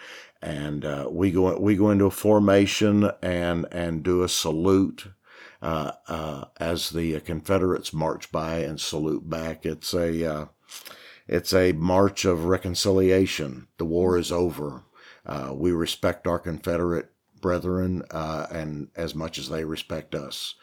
and 0.42 0.84
uh, 0.84 1.08
we 1.10 1.32
go 1.32 1.58
we 1.58 1.76
go 1.76 1.90
into 1.90 2.06
a 2.06 2.12
formation 2.12 3.10
and 3.22 3.66
and 3.72 4.04
do 4.04 4.24
a 4.24 4.30
salute 4.30 5.08
uh, 5.64 5.94
uh, 6.10 6.46
as 6.60 6.90
the 6.90 7.20
Confederates 7.22 7.94
march 7.94 8.32
by 8.32 8.58
and 8.60 8.80
salute 8.80 9.28
back. 9.30 9.66
It's 9.66 9.94
a 9.94 10.26
uh, 10.32 10.46
it's 11.28 11.54
a 11.54 11.72
march 11.72 12.26
of 12.26 12.46
reconciliation. 12.46 13.68
The 13.78 13.86
war 13.86 14.18
is 14.18 14.32
over. 14.32 14.84
Uh, 15.26 15.54
we 15.56 15.72
respect 15.72 16.28
our 16.28 16.38
Confederate 16.38 17.10
brethren, 17.40 18.04
uh, 18.12 18.46
and 18.52 18.90
as 18.96 19.16
much 19.16 19.38
as 19.38 19.48
they 19.50 19.64
respect 19.64 20.14
us. 20.14 20.56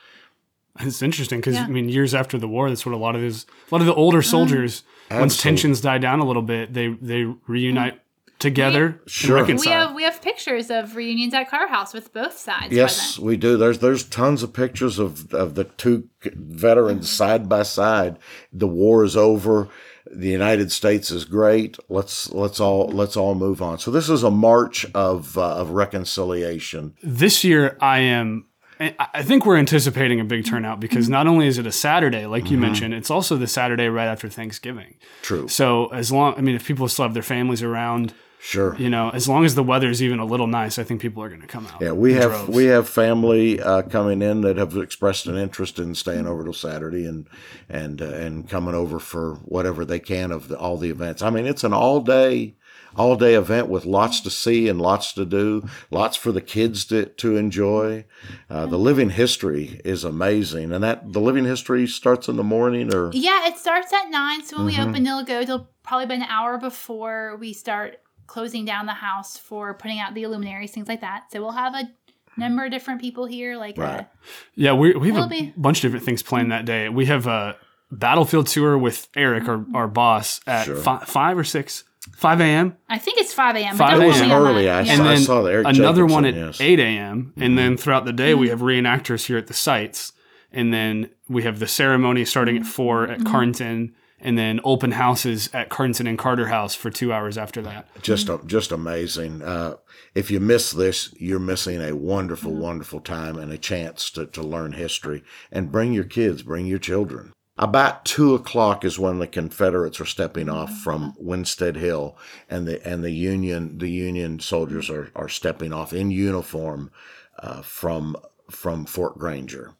It's 0.78 1.02
interesting 1.02 1.40
because 1.40 1.54
Yeah. 1.57 1.64
I 1.64 1.69
mean, 1.69 1.88
years 1.88 2.14
after 2.14 2.38
the 2.38 2.47
war, 2.47 2.69
that's 2.69 2.85
what 2.87 2.95
a 2.95 2.99
lot 2.99 3.16
of 3.16 3.23
these, 3.23 3.45
a 3.71 3.75
lot 3.75 3.80
of 3.80 3.87
the 3.87 3.95
older 3.95 4.23
soldiers, 4.23 4.85
once 5.11 5.35
Absolute- 5.35 5.42
tensions 5.42 5.80
die 5.80 5.99
down 5.99 6.21
a 6.21 6.26
little 6.26 6.42
bit, 6.42 6.75
they 6.75 6.88
they 7.00 7.25
reunite 7.49 8.00
together 8.40 9.00
We 9.23 9.30
reconcile. 9.30 9.64
We 9.64 9.70
have 9.70 9.94
we 9.94 10.02
have 10.04 10.23
pictures 10.23 10.70
of 10.70 10.97
reunions 10.97 11.35
at 11.35 11.49
Carter 11.49 11.68
House 11.68 11.94
with 11.94 12.12
both 12.12 12.37
sides. 12.37 12.73
Yes, 12.73 12.97
present. 12.97 13.26
we 13.26 13.37
do. 13.37 13.56
There's 13.56 13.78
there's 13.78 14.02
tons 14.04 14.42
of 14.42 14.52
pictures 14.52 14.99
of 14.99 15.32
of 15.32 15.54
the 15.54 15.64
two 15.64 16.09
veterans 16.25 17.11
side 17.11 17.49
by 17.49 17.62
side. 17.62 18.18
The 18.52 18.66
war 18.66 19.04
is 19.04 19.16
over. 19.16 19.68
The 20.11 20.28
United 20.28 20.73
States 20.73 21.11
is 21.11 21.25
great. 21.25 21.78
Let's 21.88 22.32
let's 22.32 22.59
all 22.59 22.88
let's 22.88 23.16
all 23.16 23.35
move 23.35 23.62
on. 23.62 23.78
So 23.78 23.90
this 23.90 24.09
is 24.09 24.25
a 24.25 24.30
march 24.30 24.85
of 24.94 25.38
uh, 25.38 25.56
of 25.56 25.70
reconciliation. 25.70 26.94
this 27.02 27.44
year 27.44 27.76
I 27.80 28.00
am 28.00 28.47
I 28.80 28.94
I 29.14 29.23
think 29.23 29.44
we're 29.44 29.59
anticipating 29.59 30.18
a 30.18 30.25
big 30.25 30.47
turnout 30.47 30.80
because 30.80 31.09
not 31.09 31.26
only 31.26 31.47
is 31.47 31.59
it 31.59 31.66
a 31.66 31.73
Saturday, 31.73 32.26
like 32.26 32.50
you 32.50 32.56
mentioned, 32.59 32.94
it's 32.94 33.11
also 33.11 33.37
the 33.37 33.47
Saturday 33.47 33.88
right 33.88 34.06
after 34.06 34.28
Thanksgiving. 34.28 34.94
True. 35.23 35.47
So 35.49 35.88
as 35.88 36.11
long, 36.11 36.35
I 36.37 36.40
mean, 36.40 36.54
if 36.54 36.66
people 36.66 36.88
still 36.88 37.04
have 37.04 37.14
their 37.14 37.23
families 37.23 37.62
around, 37.62 38.14
Sure. 38.42 38.75
you 38.78 38.88
know, 38.88 39.11
as 39.11 39.28
long 39.28 39.44
as 39.44 39.54
the 39.54 39.62
weather's 39.62 40.02
even 40.02 40.18
a 40.18 40.25
little 40.25 40.47
nice, 40.47 40.78
I 40.78 40.82
think 40.82 41.00
people 41.02 41.23
are 41.23 41.28
going 41.28 41.42
to 41.42 41.47
come 41.47 41.66
out. 41.66 41.80
Yeah, 41.82 41.92
we 41.92 42.14
have 42.14 42.30
droves. 42.30 42.49
we 42.49 42.64
have 42.66 42.88
family 42.88 43.61
uh, 43.61 43.82
coming 43.82 44.23
in 44.23 44.40
that 44.40 44.56
have 44.56 44.76
expressed 44.76 45.26
an 45.26 45.37
interest 45.37 45.78
in 45.78 45.94
staying 45.94 46.26
over 46.26 46.42
till 46.44 46.52
Saturday 46.54 47.04
and 47.04 47.28
and 47.68 48.00
uh, 48.00 48.06
and 48.06 48.49
coming 48.49 48.75
over 48.75 48.99
for 48.99 49.35
whatever 49.44 49.85
they 49.85 49.99
can 50.00 50.32
of 50.32 50.49
the, 50.49 50.59
all 50.59 50.78
the 50.78 50.88
events. 50.90 51.20
I 51.20 51.28
mean, 51.30 51.47
it's 51.47 51.64
an 51.64 51.73
all 51.75 52.00
day 52.00 52.56
all 52.97 53.14
day 53.14 53.35
event 53.35 53.68
with 53.68 53.85
lots 53.85 54.20
to 54.20 54.30
see 54.30 54.68
and 54.68 54.80
lots 54.80 55.12
to 55.12 55.25
do, 55.25 55.62
lots 55.92 56.16
for 56.16 56.32
the 56.32 56.40
kids 56.40 56.85
to 56.87 57.06
to 57.06 57.37
enjoy. 57.37 58.04
Uh, 58.49 58.64
the 58.66 58.78
living 58.78 59.11
history 59.11 59.80
is 59.85 60.02
amazing, 60.02 60.73
and 60.73 60.82
that 60.82 61.12
the 61.12 61.20
living 61.20 61.44
history 61.44 61.87
starts 61.87 62.26
in 62.26 62.37
the 62.37 62.42
morning 62.42 62.92
or 62.94 63.11
Yeah, 63.12 63.47
it 63.47 63.59
starts 63.59 63.92
at 63.92 64.11
nine. 64.11 64.42
So 64.44 64.56
when 64.56 64.66
Mm-hmm. 64.73 64.82
we 64.82 64.88
open, 64.90 65.06
it'll 65.06 65.25
go 65.25 65.44
till 65.44 65.68
probably 65.82 66.04
about 66.06 66.16
an 66.16 66.23
hour 66.25 66.56
before 66.59 67.37
we 67.38 67.52
start 67.52 67.99
closing 68.30 68.64
down 68.64 68.87
the 68.87 68.92
house 68.94 69.37
for 69.37 69.75
putting 69.75 69.99
out 69.99 70.14
the 70.14 70.25
luminaries, 70.26 70.70
things 70.70 70.87
like 70.88 71.00
that. 71.00 71.25
So 71.32 71.40
we'll 71.42 71.50
have 71.50 71.75
a 71.75 71.90
number 72.37 72.64
of 72.64 72.70
different 72.70 73.00
people 73.00 73.26
here, 73.26 73.56
like 73.56 73.76
uh, 73.76 73.82
Right. 73.82 74.00
a, 74.00 74.08
Yeah, 74.54 74.72
we, 74.75 74.94
we 74.94 75.10
have 75.10 75.25
a 75.26 75.28
be- 75.28 75.52
bunch 75.56 75.78
of 75.78 75.82
different 75.82 76.04
things 76.06 76.22
planned 76.22 76.52
that 76.52 76.64
day. 76.64 76.88
We 76.88 77.06
have 77.06 77.26
a 77.26 77.56
battlefield 77.90 78.46
tour 78.46 78.78
with 78.78 79.08
Eric, 79.16 79.49
our, 79.49 79.64
our 79.75 79.88
boss, 79.88 80.40
at 80.46 80.66
Sure. 80.66 80.76
fi- 80.76 81.04
5 81.04 81.38
or 81.38 81.44
6, 81.44 81.84
5 82.16 82.40
a.m. 82.40 82.76
I 82.88 82.99
think 82.99 83.18
it's 83.18 83.34
five 83.34 83.56
a.m. 83.56 83.76
5 83.76 83.78
but 83.78 83.90
don't 83.90 84.02
a.m. 84.14 84.28
quote 84.30 84.42
me 84.44 84.50
Early, 84.50 84.64
that. 84.66 84.78
I 84.78 84.80
Yeah. 84.87 84.92
And 84.92 85.02
I 85.02 85.14
then 85.14 85.18
saw 85.25 85.42
the 85.42 85.50
Eric 85.52 85.66
another 85.66 86.06
one 86.06 86.25
at 86.25 86.34
yes. 86.34 86.60
8 86.60 86.78
a.m. 86.78 87.32
And 87.37 87.58
then 87.58 87.76
throughout 87.76 88.04
the 88.04 88.12
day, 88.12 88.32
we 88.34 88.46
Mm-hmm. 88.46 88.50
have 88.50 88.60
reenactors 88.60 89.26
here 89.26 89.38
at 89.38 89.49
the 89.49 89.54
sites. 89.54 90.12
And 90.52 90.72
then 90.72 91.10
we 91.28 91.42
have 91.42 91.58
the 91.58 91.66
ceremony 91.66 92.25
starting 92.25 92.56
at 92.56 92.64
4 92.64 93.06
Mm-hmm. 93.08 93.12
at 93.12 93.26
Carnton. 93.26 93.94
And 94.20 94.36
then 94.36 94.60
open 94.64 94.92
houses 94.92 95.48
at 95.52 95.68
Carnton 95.70 96.06
and 96.06 96.18
Carter 96.18 96.48
House 96.48 96.74
for 96.74 96.90
two 96.90 97.12
hours 97.12 97.38
after 97.38 97.62
that. 97.62 97.88
just 98.02 98.28
just 98.46 98.72
amazing. 98.72 99.42
Uh, 99.42 99.76
if 100.14 100.30
you 100.30 100.40
miss 100.40 100.72
this, 100.72 101.14
you're 101.18 101.38
missing 101.38 101.80
a 101.80 101.94
wonderful, 101.94 102.52
wonderful 102.52 103.00
time 103.00 103.38
and 103.38 103.52
a 103.52 103.58
chance 103.58 104.10
to, 104.10 104.26
to 104.26 104.42
learn 104.42 104.72
history. 104.72 105.22
And 105.50 105.72
bring 105.72 105.92
your 105.92 106.04
kids, 106.04 106.42
bring 106.42 106.66
your 106.66 106.78
children. 106.78 107.32
About 107.60 108.06
two 108.06 108.34
o'clock 108.34 108.86
is 108.86 108.98
when 108.98 109.18
the 109.18 109.26
Confederates 109.26 110.00
are 110.00 110.06
stepping 110.06 110.48
off 110.48 110.78
from 110.78 111.14
Winstead 111.18 111.76
Hill, 111.76 112.16
and 112.48 112.66
the 112.66 112.86
and 112.88 113.04
the 113.04 113.10
Union 113.10 113.76
the 113.76 113.90
Union 113.90 114.40
soldiers 114.40 114.88
are, 114.88 115.10
are 115.14 115.28
stepping 115.28 115.70
off 115.70 115.92
in 115.92 116.10
uniform 116.10 116.90
uh, 117.38 117.60
from 117.60 118.16
from 118.50 118.85
Fort 118.85 119.19
Granger. 119.19 119.75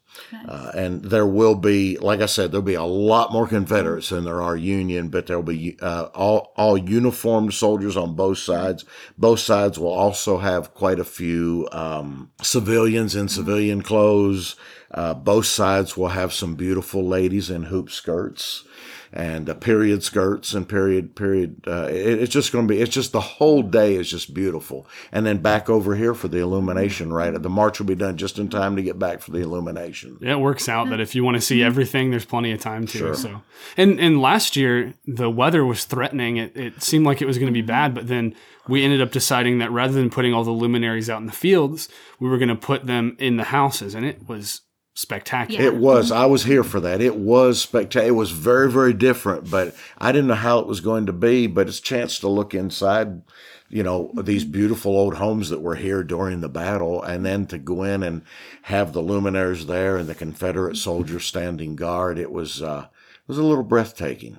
Uh, 0.47 0.71
and 0.75 1.05
there 1.05 1.25
will 1.25 1.55
be, 1.55 1.97
like 1.97 2.19
I 2.21 2.25
said, 2.25 2.51
there'll 2.51 2.61
be 2.61 2.73
a 2.73 2.83
lot 2.83 3.31
more 3.31 3.47
Confederates 3.47 4.09
than 4.09 4.25
there 4.25 4.41
are 4.41 4.55
Union, 4.55 5.09
but 5.09 5.27
there'll 5.27 5.43
be 5.43 5.77
uh, 5.81 6.09
all 6.13 6.51
all 6.57 6.77
uniformed 6.77 7.53
soldiers 7.53 7.95
on 7.95 8.15
both 8.15 8.37
sides. 8.37 8.83
Both 9.17 9.39
sides 9.39 9.79
will 9.79 9.93
also 9.93 10.37
have 10.37 10.73
quite 10.73 10.99
a 10.99 11.05
few 11.05 11.67
um, 11.71 12.31
civilians 12.41 13.15
in 13.15 13.29
civilian 13.29 13.81
clothes. 13.81 14.55
Uh, 14.93 15.13
both 15.13 15.45
sides 15.45 15.95
will 15.95 16.09
have 16.09 16.33
some 16.33 16.55
beautiful 16.55 17.07
ladies 17.07 17.49
in 17.49 17.63
hoop 17.63 17.89
skirts 17.89 18.65
and 19.13 19.49
uh, 19.49 19.53
period 19.53 20.03
skirts 20.03 20.53
and 20.53 20.67
period 20.67 21.15
period. 21.15 21.61
Uh, 21.67 21.87
it, 21.89 22.21
it's 22.21 22.31
just 22.31 22.51
going 22.51 22.67
to 22.67 22.73
be. 22.73 22.81
It's 22.81 22.93
just 22.93 23.11
the 23.11 23.21
whole 23.21 23.61
day 23.61 23.95
is 23.95 24.09
just 24.09 24.33
beautiful. 24.33 24.87
And 25.11 25.25
then 25.25 25.39
back 25.39 25.69
over 25.69 25.95
here 25.95 26.13
for 26.13 26.27
the 26.27 26.39
illumination. 26.39 27.11
Right, 27.11 27.31
the 27.41 27.49
march 27.49 27.79
will 27.79 27.87
be 27.87 27.95
done 27.95 28.17
just 28.17 28.39
in 28.39 28.49
time 28.49 28.75
to 28.75 28.81
get 28.81 28.99
back 28.99 29.21
for 29.21 29.31
the 29.31 29.39
illumination. 29.39 30.17
Yeah, 30.21 30.33
it 30.33 30.39
works 30.39 30.69
out 30.69 30.89
that 30.89 30.99
if 30.99 31.15
you 31.15 31.23
want 31.23 31.35
to 31.35 31.41
see 31.41 31.63
everything, 31.63 32.11
there's 32.11 32.25
plenty 32.25 32.51
of 32.51 32.61
time 32.61 32.85
to. 32.87 32.97
Sure. 32.97 33.13
So, 33.13 33.41
and 33.75 33.99
and 33.99 34.21
last 34.21 34.55
year 34.55 34.93
the 35.05 35.29
weather 35.29 35.65
was 35.65 35.85
threatening. 35.85 36.37
It, 36.37 36.55
it 36.55 36.83
seemed 36.83 37.05
like 37.05 37.21
it 37.21 37.27
was 37.27 37.37
going 37.37 37.51
to 37.51 37.53
be 37.53 37.65
bad, 37.65 37.93
but 37.93 38.07
then 38.07 38.35
we 38.67 38.83
ended 38.83 39.01
up 39.01 39.11
deciding 39.11 39.59
that 39.59 39.71
rather 39.71 39.93
than 39.93 40.09
putting 40.09 40.33
all 40.33 40.43
the 40.43 40.51
luminaries 40.51 41.09
out 41.09 41.19
in 41.19 41.25
the 41.25 41.31
fields, 41.31 41.89
we 42.19 42.29
were 42.29 42.37
going 42.37 42.49
to 42.49 42.55
put 42.55 42.85
them 42.85 43.15
in 43.19 43.37
the 43.37 43.45
houses, 43.45 43.95
and 43.95 44.05
it 44.05 44.27
was 44.27 44.61
spectacular. 44.93 45.63
It 45.63 45.75
was. 45.75 46.11
I 46.11 46.25
was 46.25 46.43
here 46.43 46.63
for 46.63 46.79
that. 46.81 47.01
It 47.01 47.15
was 47.15 47.61
spectacular. 47.61 48.09
It 48.09 48.17
was 48.17 48.31
very, 48.31 48.71
very 48.71 48.93
different, 48.93 49.49
but 49.49 49.75
I 49.97 50.11
didn't 50.11 50.27
know 50.27 50.35
how 50.35 50.59
it 50.59 50.67
was 50.67 50.81
going 50.81 51.05
to 51.07 51.13
be. 51.13 51.47
But 51.47 51.67
it's 51.67 51.79
a 51.79 51.83
chance 51.83 52.19
to 52.19 52.27
look 52.27 52.53
inside, 52.53 53.21
you 53.69 53.83
know, 53.83 54.11
these 54.21 54.43
beautiful 54.43 54.95
old 54.95 55.15
homes 55.15 55.49
that 55.49 55.61
were 55.61 55.75
here 55.75 56.03
during 56.03 56.41
the 56.41 56.49
battle, 56.49 57.01
and 57.01 57.25
then 57.25 57.45
to 57.47 57.57
go 57.57 57.83
in 57.83 58.03
and 58.03 58.23
have 58.63 58.93
the 58.93 59.01
luminaires 59.01 59.65
there 59.67 59.97
and 59.97 60.07
the 60.07 60.15
Confederate 60.15 60.77
soldiers 60.77 61.25
standing 61.25 61.75
guard. 61.75 62.19
It 62.19 62.31
was, 62.31 62.61
uh, 62.61 62.87
it 62.87 63.27
was 63.27 63.37
a 63.37 63.43
little 63.43 63.63
breathtaking. 63.63 64.37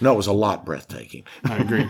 No, 0.00 0.14
it 0.14 0.16
was 0.16 0.26
a 0.26 0.32
lot 0.32 0.64
breathtaking. 0.64 1.24
I 1.44 1.58
agree. 1.58 1.88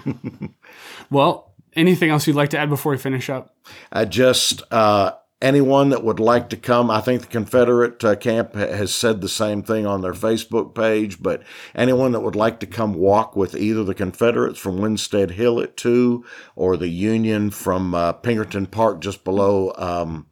well, 1.11 1.55
anything 1.75 2.11
else 2.11 2.27
you'd 2.27 2.37
like 2.37 2.51
to 2.51 2.59
add 2.59 2.69
before 2.69 2.93
we 2.93 2.99
finish 2.99 3.31
up? 3.31 3.55
I 3.93 4.05
just 4.05 4.63
uh, 4.73 5.13
anyone 5.43 5.91
that 5.91 6.05
would 6.05 6.21
like 6.21 6.49
to 6.51 6.57
come. 6.57 6.91
I 6.91 7.01
think 7.03 7.21
the 7.21 7.27
Confederate 7.27 8.03
uh, 8.03 8.17
camp 8.17 8.55
has 8.55 8.95
said 8.95 9.21
the 9.21 9.29
same 9.29 9.63
thing 9.63 9.85
on 9.85 10.01
their 10.01 10.15
Facebook 10.15 10.75
page. 10.75 11.21
But 11.21 11.43
anyone 11.75 12.13
that 12.13 12.21
would 12.21 12.37
like 12.37 12.61
to 12.61 12.67
come 12.67 12.95
walk 12.95 13.37
with 13.37 13.55
either 13.55 13.85
the 13.85 13.95
Confederates 13.95 14.59
from 14.59 14.81
Winstead 14.81 15.33
Hill 15.33 15.61
at 15.61 15.77
two, 15.77 16.25
or 16.57 16.77
the 16.77 16.89
Union 16.89 17.51
from 17.51 17.95
uh, 17.95 18.13
Pinkerton 18.13 18.67
Park 18.67 19.01
just 19.01 19.25
below. 19.25 19.75
Um, 19.77 20.27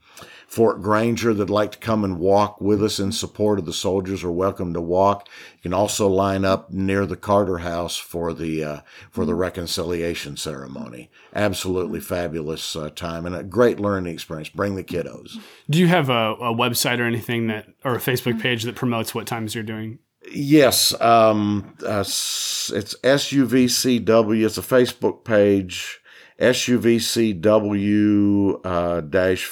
Fort 0.50 0.82
Granger 0.82 1.32
that'd 1.32 1.48
like 1.48 1.70
to 1.70 1.78
come 1.78 2.02
and 2.02 2.18
walk 2.18 2.60
with 2.60 2.82
us 2.82 2.98
in 2.98 3.12
support 3.12 3.60
of 3.60 3.66
the 3.66 3.72
soldiers 3.72 4.24
are 4.24 4.32
welcome 4.32 4.74
to 4.74 4.80
walk. 4.80 5.28
You 5.54 5.62
can 5.62 5.72
also 5.72 6.08
line 6.08 6.44
up 6.44 6.72
near 6.72 7.06
the 7.06 7.16
Carter 7.16 7.58
House 7.58 7.96
for 7.96 8.34
the 8.34 8.64
uh, 8.64 8.80
for 9.12 9.24
the 9.24 9.36
reconciliation 9.36 10.36
ceremony. 10.36 11.08
Absolutely 11.36 12.00
fabulous 12.00 12.74
uh, 12.74 12.90
time 12.90 13.26
and 13.26 13.36
a 13.36 13.44
great 13.44 13.78
learning 13.78 14.12
experience. 14.12 14.48
Bring 14.48 14.74
the 14.74 14.82
kiddos. 14.82 15.38
Do 15.70 15.78
you 15.78 15.86
have 15.86 16.10
a, 16.10 16.32
a 16.40 16.52
website 16.52 16.98
or 16.98 17.04
anything 17.04 17.46
that, 17.46 17.68
or 17.84 17.94
a 17.94 18.00
Facebook 18.00 18.40
page 18.40 18.64
that 18.64 18.74
promotes 18.74 19.14
what 19.14 19.28
times 19.28 19.54
you're 19.54 19.62
doing? 19.62 20.00
Yes, 20.32 21.00
um, 21.00 21.76
uh, 21.86 22.00
it's 22.00 22.70
SUVCW. 22.72 24.44
It's 24.44 24.58
a 24.58 24.62
Facebook 24.62 25.24
page. 25.24 26.00
SUVCW 26.40 27.46
uh, 28.64 29.00
dash 29.02 29.44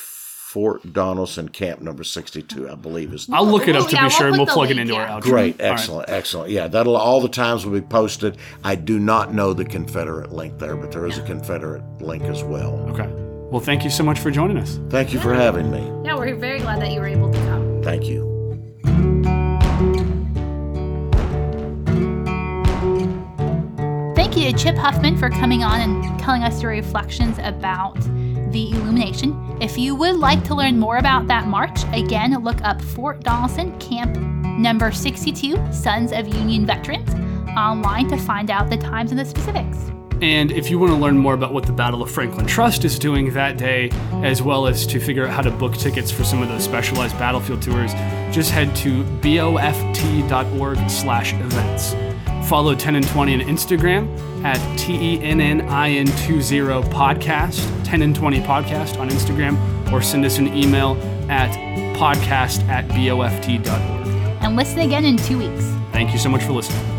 Fort 0.49 0.95
Donaldson 0.95 1.51
Camp 1.51 1.83
number 1.83 2.03
sixty-two, 2.03 2.71
I 2.71 2.75
believe 2.75 3.13
is. 3.13 3.29
I'll 3.31 3.47
look 3.47 3.69
it 3.69 3.77
up 3.77 3.87
to 3.89 3.95
Yeah, 3.95 4.01
be 4.01 4.05
we'll 4.05 4.11
sure, 4.11 4.29
and 4.29 4.37
we'll 4.39 4.47
plug 4.47 4.71
it 4.71 4.79
into 4.79 4.95
yeah. 4.95 5.13
our 5.13 5.21
outro. 5.21 5.25
Great, 5.25 5.61
All 5.61 5.67
right. 5.69 5.73
excellent, 5.75 6.09
excellent. 6.09 6.51
Yeah, 6.51 6.69
that'll 6.69 6.97
all 6.97 7.21
the 7.21 7.29
times 7.29 7.67
will 7.67 7.79
be 7.79 7.87
posted. 7.87 8.39
I 8.65 8.75
do 8.75 8.99
not 8.99 9.35
know 9.35 9.53
the 9.53 9.67
Confederate 9.67 10.33
link 10.33 10.59
there, 10.59 10.75
but 10.75 10.91
there 10.91 11.07
is 11.07 11.19
a 11.19 11.23
Confederate 11.23 11.83
link 12.01 12.23
as 12.23 12.43
well. 12.43 12.79
Okay. 12.89 13.11
Well, 13.51 13.61
thank 13.61 13.85
you 13.85 13.91
so 13.91 14.03
much 14.03 14.19
for 14.21 14.31
joining 14.31 14.57
us. 14.57 14.81
Thank 14.89 15.13
you 15.13 15.21
for 15.21 15.35
having 15.35 15.71
me. 15.71 15.81
Yeah, 16.03 16.17
we're 16.17 16.35
very 16.35 16.61
glad 16.61 16.81
that 16.81 16.93
you 16.93 17.01
were 17.01 17.09
able 17.09 17.31
to 17.31 17.39
come. 17.41 17.83
Thank 17.83 18.07
you. 18.07 18.25
Thank 24.17 24.35
you 24.35 24.51
to 24.51 24.57
Chip 24.57 24.77
Huffman 24.77 25.19
for 25.19 25.29
coming 25.29 25.63
on 25.63 25.83
and 25.83 26.19
telling 26.19 26.43
us 26.43 26.63
your 26.63 26.71
reflections 26.71 27.37
about 27.43 27.99
the 28.53 28.71
illumination. 28.71 29.57
If 29.61 29.77
you 29.79 29.95
would 29.95 30.17
like 30.17 30.45
to 30.45 30.55
learn 30.55 30.79
more 30.79 30.99
about 30.99 31.27
that 31.29 31.47
march, 31.47 31.81
again, 31.93 32.33
look 32.43 32.63
up 32.63 32.81
Fort 32.83 33.21
Donaldson 33.23 33.79
Camp 33.79 34.17
number 34.59 34.91
62, 34.91 35.73
Sons 35.73 36.13
of 36.13 36.29
Union 36.29 36.67
Veterans, 36.67 37.09
online 37.57 38.09
to 38.09 38.17
find 38.17 38.51
out 38.51 38.71
the 38.71 38.77
times 38.77 39.11
and 39.11 39.19
the 39.19 39.25
specifics. 39.25 39.91
And 40.21 40.51
if 40.51 40.69
you 40.69 40.81
want 40.81 40.93
to 40.93 40.99
learn 40.99 41.17
more 41.17 41.35
about 41.35 41.53
what 41.53 41.65
the 41.65 41.73
Battle 41.73 42.03
of 42.03 42.11
Franklin 42.11 42.45
Trust 42.45 42.85
is 42.85 42.99
doing 42.99 43.33
that 43.35 43.57
day, 43.57 43.91
as 44.25 44.43
well 44.43 44.67
as 44.67 44.85
to 44.89 44.99
figure 44.99 45.27
out 45.27 45.33
how 45.33 45.43
to 45.43 45.51
book 45.51 45.77
tickets 45.77 46.11
for 46.11 46.25
some 46.25 46.43
of 46.43 46.49
those 46.49 46.65
specialized 46.65 47.17
battlefield 47.19 47.63
tours, 47.63 47.93
just 48.33 48.51
head 48.51 48.75
to 48.77 49.05
boft.org 49.21 50.91
slash 50.91 51.35
events. 51.35 52.08
Follow 52.49 52.75
10 52.75 52.97
and 52.97 53.07
20 53.09 53.35
on 53.35 53.41
Instagram 53.41 54.09
at 54.43 54.59
E 54.59 54.77
T-E-N-N-I-N-20 55.19 56.83
podcast, 56.85 57.85
10 57.85 58.03
and 58.03 58.17
20 58.17 58.41
podcast 58.41 58.99
on 58.99 59.11
Instagram, 59.11 59.93
or 59.93 60.01
send 60.01 60.25
us 60.25 60.39
an 60.39 60.57
email 60.57 60.97
at 61.31 61.51
podcast 61.95 62.67
at 62.69 62.89
boft.org. 62.89 63.69
And 64.43 64.57
listen 64.57 64.79
again 64.79 65.05
in 65.05 65.19
two 65.19 65.39
weeks. 65.39 65.65
Thank 65.93 66.13
you 66.13 66.19
so 66.19 66.31
much 66.31 66.43
for 66.43 66.53
listening. 66.53 66.98